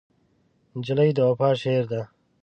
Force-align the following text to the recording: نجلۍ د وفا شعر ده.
نجلۍ 0.75 1.09
د 1.17 1.19
وفا 1.29 1.49
شعر 1.61 1.83
ده. 1.91 2.01